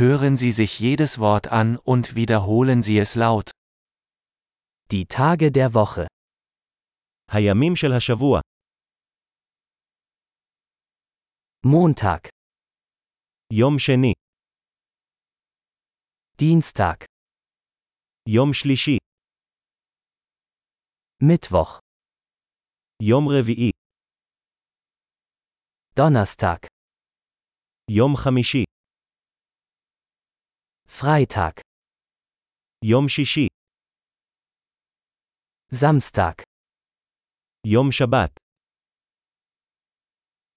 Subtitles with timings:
[0.00, 3.51] Hören Sie sich jedes Wort an und wiederholen Sie es laut.
[4.91, 6.07] Die Tage der Woche.
[7.31, 8.39] הימים של השבוע,
[11.65, 12.29] Montag,
[13.53, 14.13] יום שני,
[16.41, 17.05] Dienstag,
[18.29, 18.97] יום שלישי,
[21.23, 21.79] Mittwoch,
[23.03, 23.71] יום רביעי,
[25.99, 26.67] Donnerstag,
[27.91, 28.63] יום חמישי,
[31.00, 31.60] Freitag,
[32.84, 33.46] יום שישי,
[35.74, 36.42] Samstag,
[37.66, 38.30] יום שבת,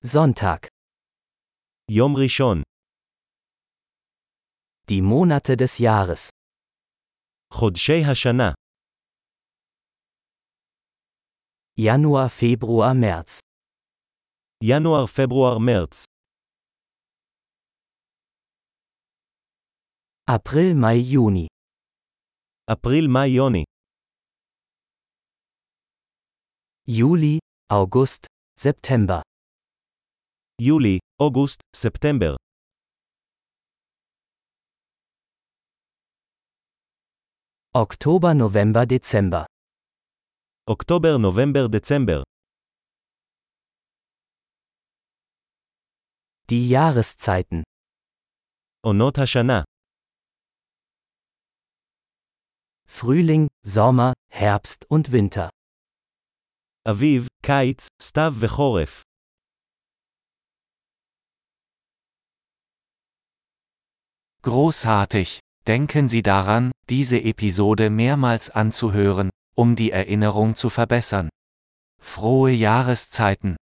[0.05, 0.68] Sonntag.
[1.91, 2.62] יום ראשון,
[4.91, 6.30] Die Monate des Jahres.
[7.54, 8.52] חודשי השנה,
[11.80, 13.40] Januar, Februar, März.
[14.63, 16.04] ינואר, פברואר, מרץ,
[20.27, 21.48] April, Mai, Juni.
[22.66, 23.65] April, Mai, Juni.
[26.87, 28.26] Juli, August,
[28.59, 29.21] September.
[30.59, 32.37] Juli, August, September.
[37.74, 39.45] Oktober, November, Dezember.
[40.66, 42.23] Oktober, November, Dezember.
[46.49, 47.62] Die Jahreszeiten.
[48.82, 49.65] Onot Hashana.
[52.93, 55.49] Frühling, Sommer, Herbst und Winter.
[56.88, 59.02] אביב, קיץ, סתיו וחורף.
[64.41, 65.40] Großartig!
[65.68, 71.29] Denken Sie daran, diese Episode mehrmals anzuhören, um die Erinnerung zu verbessern.
[72.02, 73.57] Frohe Jahreszeiten!